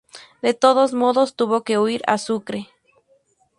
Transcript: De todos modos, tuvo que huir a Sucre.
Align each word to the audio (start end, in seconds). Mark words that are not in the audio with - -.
De 0.41 0.55
todos 0.55 0.93
modos, 0.95 1.35
tuvo 1.35 1.61
que 1.63 1.77
huir 1.77 2.01
a 2.07 2.17
Sucre. 2.17 2.67